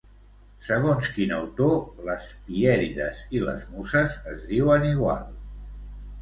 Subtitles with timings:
[0.67, 1.75] Segons quin autor,
[2.07, 5.31] les Pièrides i les Muses es diuen igual?